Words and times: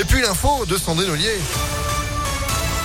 Et 0.00 0.04
puis 0.04 0.22
l'info 0.22 0.64
de 0.64 0.78
Sandrine 0.78 1.10
Ollier. 1.10 1.36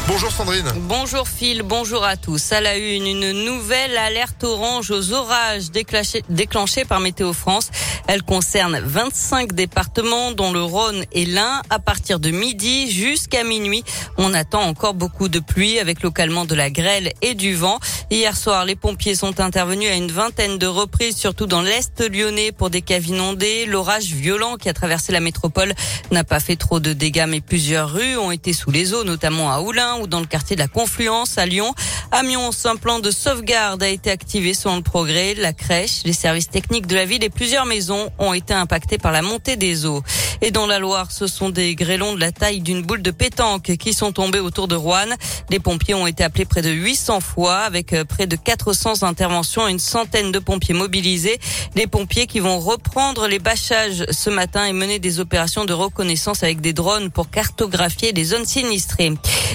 Bonjour 0.05 0.29
Sandrine. 0.29 0.69
Bonjour 0.81 1.29
Phil, 1.29 1.63
bonjour 1.63 2.03
à 2.03 2.17
tous. 2.17 2.51
À 2.51 2.59
la 2.59 2.75
une, 2.75 3.07
une 3.07 3.31
nouvelle 3.45 3.97
alerte 3.97 4.43
orange 4.43 4.91
aux 4.91 5.13
orages 5.13 5.71
déclenchée 5.71 6.83
par 6.83 6.99
Météo 6.99 7.31
France. 7.31 7.71
Elle 8.07 8.21
concerne 8.21 8.79
25 8.83 9.53
départements 9.53 10.31
dont 10.31 10.51
le 10.51 10.61
Rhône 10.61 11.05
et 11.11 11.25
l'Ain. 11.25 11.61
À 11.69 11.79
partir 11.79 12.19
de 12.19 12.29
midi 12.29 12.91
jusqu'à 12.91 13.43
minuit, 13.43 13.83
on 14.17 14.33
attend 14.33 14.61
encore 14.61 14.93
beaucoup 14.93 15.29
de 15.29 15.39
pluie 15.39 15.79
avec 15.79 16.03
localement 16.03 16.45
de 16.45 16.53
la 16.53 16.69
grêle 16.69 17.13
et 17.21 17.33
du 17.33 17.55
vent. 17.55 17.79
Hier 18.11 18.37
soir, 18.37 18.65
les 18.65 18.75
pompiers 18.75 19.15
sont 19.15 19.39
intervenus 19.39 19.89
à 19.89 19.95
une 19.95 20.11
vingtaine 20.11 20.59
de 20.59 20.67
reprises, 20.67 21.17
surtout 21.17 21.47
dans 21.47 21.63
l'Est 21.63 22.07
lyonnais 22.07 22.51
pour 22.51 22.69
des 22.69 22.83
caves 22.83 23.07
inondées. 23.07 23.65
L'orage 23.65 24.05
violent 24.05 24.57
qui 24.57 24.69
a 24.69 24.73
traversé 24.73 25.11
la 25.11 25.19
métropole 25.19 25.73
n'a 26.11 26.23
pas 26.23 26.39
fait 26.39 26.55
trop 26.55 26.79
de 26.79 26.93
dégâts, 26.93 27.25
mais 27.27 27.41
plusieurs 27.41 27.91
rues 27.91 28.15
ont 28.17 28.29
été 28.29 28.53
sous 28.53 28.69
les 28.69 28.93
eaux, 28.93 29.03
notamment 29.03 29.51
à 29.51 29.59
Oulin 29.61 29.97
ou 30.01 30.07
dans 30.07 30.19
le 30.19 30.27
quartier 30.27 30.55
de 30.55 30.61
la 30.61 30.67
Confluence 30.67 31.39
à 31.39 31.47
Lyon. 31.47 31.73
Amiens, 32.11 32.51
un 32.65 32.75
plan 32.75 32.99
de 32.99 33.09
sauvegarde 33.09 33.81
a 33.81 33.89
été 33.89 34.11
activé 34.11 34.53
selon 34.53 34.75
le 34.75 34.83
progrès. 34.83 35.33
La 35.33 35.53
crèche, 35.53 36.03
les 36.05 36.13
services 36.13 36.49
techniques 36.49 36.85
de 36.85 36.95
la 36.95 37.05
ville 37.05 37.23
et 37.23 37.31
plusieurs 37.31 37.65
maisons 37.65 38.11
ont 38.19 38.33
été 38.33 38.53
impactés 38.53 38.99
par 38.99 39.11
la 39.13 39.23
montée 39.23 39.55
des 39.55 39.87
eaux. 39.87 40.03
Et 40.45 40.51
dans 40.51 40.67
la 40.67 40.77
Loire, 40.77 41.11
ce 41.11 41.25
sont 41.25 41.49
des 41.49 41.73
grêlons 41.73 42.13
de 42.13 42.19
la 42.19 42.31
taille 42.31 42.59
d'une 42.59 42.83
boule 42.83 43.01
de 43.01 43.09
pétanque 43.09 43.77
qui 43.77 43.93
sont 43.93 44.11
tombés 44.11 44.39
autour 44.39 44.67
de 44.67 44.75
Rouen. 44.75 45.07
Les 45.49 45.59
pompiers 45.59 45.95
ont 45.95 46.05
été 46.05 46.23
appelés 46.23 46.45
près 46.45 46.61
de 46.61 46.69
800 46.69 47.19
fois 47.19 47.61
avec 47.61 47.93
euh, 47.93 48.05
près 48.05 48.27
de 48.27 48.35
400 48.35 49.01
interventions 49.01 49.67
et 49.67 49.71
une 49.71 49.79
centaine 49.79 50.31
de 50.31 50.37
pompiers 50.37 50.75
mobilisés. 50.75 51.39
Les 51.73 51.87
pompiers 51.87 52.27
qui 52.27 52.39
vont 52.39 52.59
reprendre 52.59 53.25
les 53.25 53.39
bâchages 53.39 54.05
ce 54.11 54.29
matin 54.29 54.67
et 54.67 54.73
mener 54.73 54.99
des 54.99 55.19
opérations 55.19 55.65
de 55.65 55.73
reconnaissance 55.73 56.43
avec 56.43 56.61
des 56.61 56.73
drones 56.73 57.09
pour 57.09 57.31
cartographier 57.31 58.11
les 58.11 58.25
zones 58.25 58.45
sinistrées. 58.45 59.13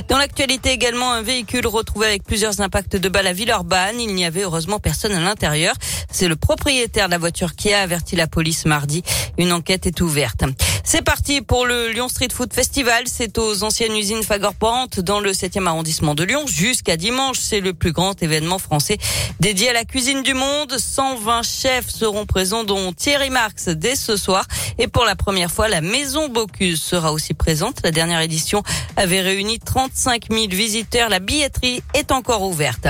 Dans 0.09 0.19
l'actualité 0.19 0.71
également, 0.71 1.13
un 1.13 1.23
véhicule 1.23 1.69
retrouvé 1.69 2.09
avec 2.09 2.25
plusieurs 2.25 2.63
impacts 2.63 2.97
de 2.97 3.09
balles 3.09 3.29
à 3.29 3.33
Villeurbanne. 3.33 4.01
Il 4.01 4.13
n'y 4.13 4.25
avait 4.25 4.43
heureusement 4.43 4.81
personne 4.81 5.13
à 5.13 5.21
l'intérieur. 5.21 5.77
C'est 6.11 6.27
le 6.27 6.35
propriétaire 6.35 7.07
de 7.07 7.13
la 7.13 7.19
voiture 7.19 7.55
qui 7.55 7.73
a 7.73 7.81
averti 7.81 8.17
la 8.17 8.27
police 8.27 8.67
mardi. 8.67 9.05
Une 9.39 9.53
enquête 9.53 9.87
est 9.87 10.01
ouverte. 10.01 10.43
C'est 10.85 11.03
parti 11.03 11.41
pour 11.41 11.67
le 11.67 11.91
Lyon 11.91 12.09
Street 12.09 12.29
Food 12.33 12.53
Festival. 12.53 13.05
C'est 13.07 13.39
aux 13.39 13.63
anciennes 13.63 13.97
usines 13.97 14.23
Fagor-Porante 14.23 15.01
dans 15.01 15.21
le 15.21 15.33
7e 15.33 15.67
arrondissement 15.67 16.15
de 16.15 16.25
Lyon 16.25 16.47
jusqu'à 16.47 16.97
dimanche. 16.97 17.39
C'est 17.41 17.61
le 17.61 17.75
plus 17.75 17.93
grand 17.93 18.21
événement 18.23 18.59
français 18.59 18.99
dédié 19.41 19.71
à 19.71 19.73
la 19.73 19.85
cuisine 19.85 20.23
du 20.23 20.35
monde. 20.35 20.77
120 20.77 21.43
chefs 21.43 21.91
seront 21.91 22.27
présents 22.27 22.65
dont 22.65 22.93
Thierry 22.93 23.31
Marx 23.31 23.69
dès 23.69 23.97
ce 23.97 24.17
soir. 24.17 24.47
Et 24.79 24.89
pour 24.89 25.05
la 25.05 25.17
première 25.17 25.51
fois, 25.51 25.69
la 25.69 25.81
maison 25.81 26.29
Bocuse 26.29 26.81
sera 26.81 27.13
aussi 27.13 27.35
présente. 27.35 27.81
La 27.85 27.91
dernière 27.91 28.21
édition 28.21 28.63
avait 28.97 29.21
réuni 29.21 29.59
35 29.59 30.27
000 30.31 30.47
visiteurs. 30.49 31.09
La 31.09 31.21
billetterie 31.21 31.83
est 31.95 32.11
encore 32.13 32.43
ouverte. 32.43 32.87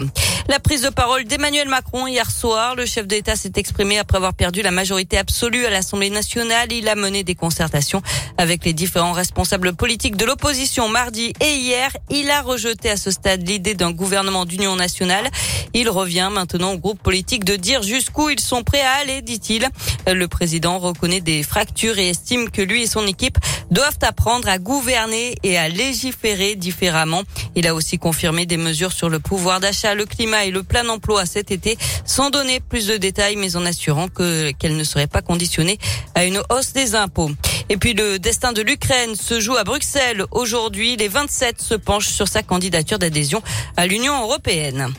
La 0.50 0.58
prise 0.58 0.82
de 0.82 0.88
parole 0.88 1.22
d'Emmanuel 1.26 1.68
Macron 1.68 2.08
hier 2.08 2.28
soir. 2.28 2.74
Le 2.74 2.84
chef 2.84 3.06
d'État 3.06 3.36
s'est 3.36 3.52
exprimé 3.54 4.00
après 4.00 4.16
avoir 4.16 4.34
perdu 4.34 4.62
la 4.62 4.72
majorité 4.72 5.16
absolue 5.16 5.64
à 5.64 5.70
l'Assemblée 5.70 6.10
nationale. 6.10 6.72
Il 6.72 6.88
a 6.88 6.96
mené 6.96 7.22
des 7.22 7.36
concertations 7.36 8.02
avec 8.36 8.64
les 8.64 8.72
différents 8.72 9.12
responsables 9.12 9.74
politiques 9.74 10.16
de 10.16 10.24
l'opposition 10.24 10.88
mardi 10.88 11.32
et 11.40 11.54
hier. 11.54 11.96
Il 12.10 12.32
a 12.32 12.42
rejeté 12.42 12.90
à 12.90 12.96
ce 12.96 13.12
stade 13.12 13.48
l'idée 13.48 13.74
d'un 13.74 13.92
gouvernement 13.92 14.44
d'union 14.44 14.74
nationale. 14.74 15.30
Il 15.72 15.88
revient 15.88 16.30
maintenant 16.32 16.72
au 16.72 16.78
groupe 16.78 17.00
politique 17.00 17.44
de 17.44 17.54
dire 17.54 17.84
jusqu'où 17.84 18.28
ils 18.28 18.40
sont 18.40 18.64
prêts 18.64 18.80
à 18.80 18.94
aller, 19.02 19.22
dit-il. 19.22 19.68
Le 20.08 20.26
président 20.26 20.80
reconnaît 20.80 21.20
des 21.20 21.44
fractures 21.44 21.96
et 22.00 22.08
estime 22.08 22.50
que 22.50 22.62
lui 22.62 22.82
et 22.82 22.86
son 22.88 23.06
équipe 23.06 23.38
doivent 23.70 23.98
apprendre 24.02 24.48
à 24.48 24.58
gouverner 24.58 25.34
et 25.42 25.58
à 25.58 25.68
légiférer 25.68 26.56
différemment. 26.56 27.22
Il 27.54 27.66
a 27.66 27.74
aussi 27.74 27.98
confirmé 27.98 28.46
des 28.46 28.56
mesures 28.56 28.92
sur 28.92 29.08
le 29.08 29.18
pouvoir 29.18 29.60
d'achat, 29.60 29.94
le 29.94 30.06
climat 30.06 30.44
et 30.44 30.50
le 30.50 30.62
plein 30.62 30.88
emploi 30.88 31.26
cet 31.26 31.50
été, 31.50 31.78
sans 32.04 32.30
donner 32.30 32.60
plus 32.60 32.86
de 32.86 32.96
détails, 32.96 33.36
mais 33.36 33.56
en 33.56 33.64
assurant 33.66 34.08
que 34.08 34.50
qu'elle 34.52 34.76
ne 34.76 34.84
serait 34.84 35.06
pas 35.06 35.22
conditionnée 35.22 35.78
à 36.14 36.24
une 36.24 36.42
hausse 36.50 36.72
des 36.72 36.94
impôts. 36.94 37.30
Et 37.68 37.76
puis 37.76 37.94
le 37.94 38.18
destin 38.18 38.52
de 38.52 38.62
l'Ukraine 38.62 39.14
se 39.14 39.40
joue 39.40 39.56
à 39.56 39.64
Bruxelles. 39.64 40.24
Aujourd'hui, 40.30 40.96
les 40.96 41.08
27 41.08 41.60
se 41.60 41.74
penchent 41.74 42.08
sur 42.08 42.28
sa 42.28 42.42
candidature 42.42 42.98
d'adhésion 42.98 43.42
à 43.76 43.86
l'Union 43.86 44.20
européenne. 44.22 44.92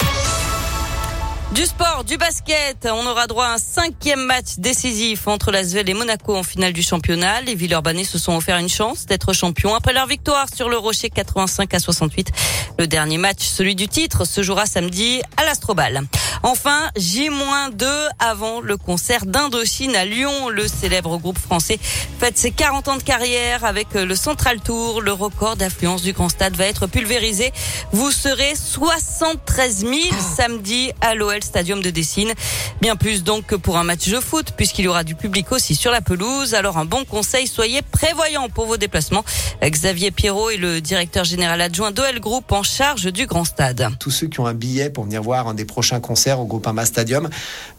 Du 1.54 1.66
sport, 1.66 2.06
du 2.06 2.16
basket, 2.16 2.88
on 2.90 3.06
aura 3.06 3.28
droit 3.28 3.46
à 3.46 3.54
un 3.56 3.58
cinquième 3.58 4.26
match 4.26 4.58
décisif 4.58 5.28
entre 5.28 5.52
l'Asvel 5.52 5.90
et 5.90 5.94
Monaco 5.94 6.34
en 6.34 6.44
finale 6.44 6.72
du 6.72 6.82
championnat. 6.82 7.42
Les 7.42 7.56
Villeurbanais 7.56 8.06
se 8.06 8.18
sont 8.18 8.38
offert 8.38 8.58
une 8.58 8.70
chance 8.70 9.06
d'être 9.06 9.34
champions 9.34 9.76
après 9.76 9.92
leur 9.92 10.08
victoire 10.08 10.48
sur 10.56 10.70
le 10.70 10.78
Rocher 10.78 11.10
85 11.10 11.74
à 11.74 11.80
68. 11.80 12.32
Le 12.80 12.88
dernier 12.88 13.18
match, 13.18 13.42
celui 13.42 13.76
du 13.76 13.90
titre, 13.90 14.24
se 14.24 14.42
jouera 14.42 14.66
samedi 14.66 15.22
à 15.36 15.44
l'Astrobal. 15.44 16.04
Enfin, 16.44 16.90
J-2 16.96 17.86
avant 18.18 18.62
le 18.62 18.76
concert 18.76 19.28
d'Indochine 19.28 19.96
à 19.96 20.06
Lyon. 20.06 20.50
Le 20.50 20.68
célèbre 20.68 21.18
groupe 21.18 21.38
français 21.38 21.78
fête 22.20 22.38
ses 22.38 22.50
40 22.50 22.88
ans 22.88 22.98
de 22.98 23.04
carrière 23.04 23.64
avec 23.64 23.94
le 23.94 24.16
Central 24.16 24.60
Tour. 24.60 25.02
Le 25.02 25.14
record 25.14 25.56
d'affluence 25.56 26.02
du 26.02 26.14
Grand 26.14 26.30
Stade 26.30 26.56
va 26.56 26.66
être 26.66 26.88
pulvérisé. 26.88 27.52
Vous 27.92 28.12
serez 28.12 28.54
73 28.56 29.86
000 29.86 29.94
samedi 30.20 30.92
à 31.02 31.14
l'OL 31.14 31.44
Stadium 31.44 31.82
de 31.82 31.92
Dessine. 31.92 32.34
Bien 32.82 32.96
plus 32.96 33.24
donc 33.24 33.46
que 33.46 33.56
pour 33.56 33.78
un 33.78 33.84
match 33.84 34.10
de 34.10 34.20
foot 34.20 34.54
puisqu'il 34.58 34.86
y 34.86 34.88
aura 34.88 35.04
du 35.04 35.14
public 35.14 35.52
aussi 35.52 35.76
sur 35.76 35.92
la 35.92 36.02
pelouse. 36.02 36.56
Alors 36.56 36.80
un 36.80 36.86
bon 36.86 37.06
conseil, 37.06 37.46
soyez 37.46 37.84
prévoyants 37.84 38.50
pour 38.50 38.66
vos 38.66 38.78
déplacements. 38.78 39.24
Xavier 39.64 40.10
Pierrot 40.10 40.50
est 40.50 40.58
le 40.58 40.82
directeur 40.82 41.24
général 41.24 41.62
adjoint 41.62 41.92
d'OL 41.92 42.20
Group 42.20 42.52
en 42.52 42.64
charge 42.64 43.12
du 43.14 43.28
Grand 43.28 43.46
Stade. 43.46 43.90
Tous 44.00 44.10
ceux 44.10 44.28
qui 44.28 44.40
ont 44.40 44.48
un 44.48 44.56
billet 44.56 44.90
pour 44.90 45.04
venir 45.04 45.22
voir 45.22 45.48
un 45.48 45.54
des 45.54 45.66
prochains 45.66 46.00
concerts 46.00 46.31
au 46.40 46.46
Groupama 46.46 46.86
Stadium, 46.86 47.30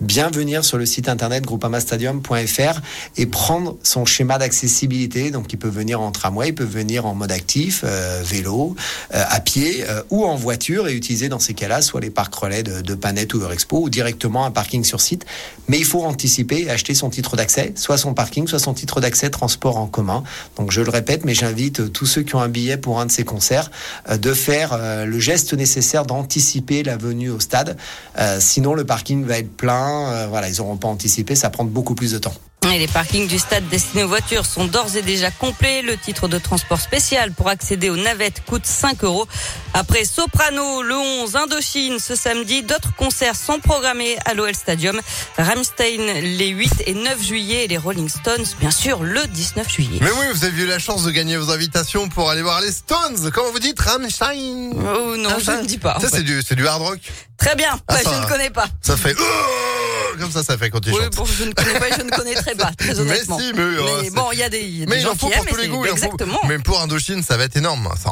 bien 0.00 0.30
venir 0.30 0.64
sur 0.64 0.78
le 0.78 0.86
site 0.86 1.08
internet 1.08 1.44
groupamastadium.fr 1.44 2.80
et 3.16 3.26
prendre 3.26 3.76
son 3.82 4.04
schéma 4.04 4.38
d'accessibilité. 4.38 5.30
Donc, 5.30 5.52
il 5.52 5.58
peut 5.58 5.68
venir 5.68 6.00
en 6.00 6.10
tramway, 6.10 6.48
il 6.48 6.54
peut 6.54 6.64
venir 6.64 7.06
en 7.06 7.14
mode 7.14 7.32
actif, 7.32 7.82
euh, 7.84 8.22
vélo, 8.24 8.76
euh, 9.14 9.24
à 9.28 9.40
pied 9.40 9.84
euh, 9.88 10.02
ou 10.10 10.24
en 10.24 10.36
voiture 10.36 10.88
et 10.88 10.94
utiliser 10.94 11.28
dans 11.28 11.38
ces 11.38 11.54
cas-là 11.54 11.82
soit 11.82 12.00
les 12.00 12.10
parcs 12.10 12.34
relais 12.34 12.62
de, 12.62 12.80
de 12.80 12.94
Panette 12.94 13.34
ou 13.34 13.40
Eurexpo 13.40 13.82
ou 13.82 13.88
directement 13.88 14.44
un 14.44 14.50
parking 14.50 14.84
sur 14.84 15.00
site. 15.00 15.24
Mais 15.68 15.78
il 15.78 15.84
faut 15.84 16.02
anticiper 16.02 16.62
et 16.62 16.70
acheter 16.70 16.94
son 16.94 17.10
titre 17.10 17.36
d'accès, 17.36 17.72
soit 17.76 17.98
son 17.98 18.14
parking, 18.14 18.46
soit 18.46 18.58
son 18.58 18.74
titre 18.74 19.00
d'accès 19.00 19.30
transport 19.30 19.76
en 19.76 19.86
commun. 19.86 20.22
Donc, 20.56 20.70
je 20.70 20.80
le 20.80 20.90
répète, 20.90 21.24
mais 21.24 21.34
j'invite 21.34 21.92
tous 21.92 22.06
ceux 22.06 22.22
qui 22.22 22.34
ont 22.34 22.40
un 22.40 22.48
billet 22.48 22.76
pour 22.76 23.00
un 23.00 23.06
de 23.06 23.10
ces 23.10 23.24
concerts 23.24 23.70
de 24.10 24.34
faire 24.34 24.78
le 25.06 25.18
geste 25.18 25.54
nécessaire 25.54 26.04
d'anticiper 26.04 26.82
la 26.82 26.96
venue 26.96 27.30
au 27.30 27.40
stade 27.40 27.76
sinon, 28.42 28.74
le 28.74 28.84
parking 28.84 29.24
va 29.24 29.38
être 29.38 29.56
plein. 29.56 30.12
Euh, 30.12 30.26
voilà, 30.28 30.48
ils 30.48 30.58
n'auront 30.58 30.76
pas 30.76 30.88
anticipé. 30.88 31.34
Ça 31.34 31.50
prend 31.50 31.64
beaucoup 31.64 31.94
plus 31.94 32.12
de 32.12 32.18
temps. 32.18 32.34
Et 32.70 32.78
les 32.78 32.86
parkings 32.86 33.26
du 33.26 33.38
stade 33.38 33.68
destinés 33.68 34.04
aux 34.04 34.08
voitures 34.08 34.46
sont 34.46 34.66
d'ores 34.66 34.96
et 34.96 35.02
déjà 35.02 35.30
complets. 35.30 35.82
Le 35.82 35.96
titre 35.96 36.28
de 36.28 36.38
transport 36.38 36.80
spécial 36.80 37.32
pour 37.32 37.48
accéder 37.48 37.90
aux 37.90 37.96
navettes 37.96 38.44
coûte 38.46 38.64
5 38.64 39.02
euros. 39.04 39.26
Après 39.74 40.04
Soprano, 40.04 40.82
le 40.82 40.94
11, 40.94 41.36
Indochine 41.36 41.98
ce 41.98 42.14
samedi, 42.14 42.62
d'autres 42.62 42.94
concerts 42.96 43.36
sont 43.36 43.58
programmés 43.58 44.16
à 44.24 44.34
l'OL 44.34 44.54
Stadium. 44.54 45.00
Ramstein 45.36 46.20
les 46.22 46.48
8 46.48 46.84
et 46.86 46.94
9 46.94 47.22
juillet 47.22 47.64
et 47.64 47.68
les 47.68 47.78
Rolling 47.78 48.08
Stones, 48.08 48.46
bien 48.60 48.70
sûr, 48.70 49.02
le 49.02 49.26
19 49.26 49.68
juillet. 49.68 49.98
Mais 50.00 50.10
oui, 50.10 50.26
vous 50.32 50.44
avez 50.44 50.62
eu 50.62 50.66
la 50.66 50.78
chance 50.78 51.02
de 51.02 51.10
gagner 51.10 51.36
vos 51.36 51.50
invitations 51.50 52.08
pour 52.08 52.30
aller 52.30 52.42
voir 52.42 52.60
les 52.60 52.72
Stones. 52.72 53.30
Comment 53.34 53.50
vous 53.50 53.58
dites 53.58 53.80
Ramstein 53.80 54.70
Oh 54.74 55.16
non, 55.16 55.38
je 55.38 55.50
ne 55.50 55.66
dis 55.66 55.78
pas. 55.78 55.98
Ça, 56.00 56.08
c'est 56.10 56.22
du, 56.22 56.40
du 56.42 56.66
hard 56.66 56.82
rock. 56.82 57.00
Très 57.36 57.56
bien, 57.56 57.78
ah, 57.88 57.96
je 58.02 58.08
ne 58.08 58.28
connais 58.28 58.50
pas. 58.50 58.68
Ça 58.80 58.96
fait... 58.96 59.16
comme 60.32 60.42
ça, 60.42 60.52
ça 60.52 60.58
fait 60.58 60.70
quand 60.70 60.80
tu 60.80 60.90
oui, 60.90 60.98
Bon, 61.14 61.24
je 61.24 61.44
ne 61.44 61.52
connais 61.52 61.78
pas, 61.78 61.96
je 61.96 62.02
ne 62.02 62.10
connaîtrais 62.10 62.54
pas, 62.54 62.70
très 62.76 62.98
honnêtement. 62.98 63.38
Mais 63.38 63.44
si, 63.44 63.52
mais, 63.54 63.62
oh, 63.78 63.98
mais 64.02 64.10
bon, 64.10 64.26
il 64.32 64.38
y 64.38 64.42
a 64.42 64.48
des, 64.48 64.60
y 64.60 64.82
a 64.82 64.86
mais 64.86 64.96
des 64.96 65.02
gens 65.02 65.14
faut 65.14 65.28
qui 65.28 65.36
pour 65.36 65.46
tous 65.46 65.56
les 65.56 65.68
goûts. 65.68 65.84
Exactement. 65.84 66.38
Faut, 66.40 66.48
même 66.48 66.62
pour 66.62 66.80
Indochine, 66.80 67.22
ça 67.22 67.36
va 67.36 67.44
être 67.44 67.56
énorme. 67.56 67.88
Enfin, 67.92 68.10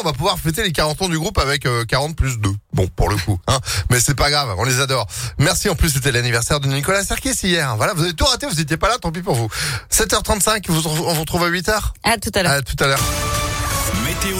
on 0.00 0.02
va 0.02 0.12
pouvoir 0.12 0.38
fêter 0.38 0.62
les 0.62 0.72
40 0.72 1.02
ans 1.02 1.08
du 1.08 1.18
groupe 1.18 1.38
avec 1.38 1.66
40 1.88 2.10
euh, 2.10 2.14
plus 2.14 2.38
2. 2.38 2.50
Bon, 2.72 2.88
pour 2.88 3.08
le 3.08 3.16
coup, 3.16 3.38
hein. 3.46 3.58
Mais 3.90 4.00
c'est 4.00 4.14
pas 4.14 4.30
grave, 4.30 4.54
on 4.58 4.64
les 4.64 4.80
adore. 4.80 5.06
Merci. 5.38 5.68
En 5.68 5.74
plus, 5.74 5.90
c'était 5.90 6.12
l'anniversaire 6.12 6.60
de 6.60 6.68
Nicolas 6.68 7.04
Sarkis 7.04 7.34
hier. 7.42 7.76
Voilà, 7.76 7.94
vous 7.94 8.02
avez 8.02 8.14
tout 8.14 8.24
raté, 8.24 8.46
vous 8.46 8.54
n'étiez 8.54 8.76
pas 8.76 8.88
là, 8.88 8.98
tant 8.98 9.10
pis 9.10 9.22
pour 9.22 9.34
vous. 9.34 9.48
7h35, 9.90 10.64
vous, 10.68 10.86
on 10.86 11.14
vous 11.14 11.20
retrouve 11.20 11.44
à 11.44 11.50
8h. 11.50 11.72
À 12.04 12.18
tout 12.18 12.30
à 12.34 12.42
l'heure. 12.42 12.52
À 12.52 12.62
tout 12.62 12.76
à 12.82 12.86
l'heure. 12.86 13.00
Météo 14.04 14.36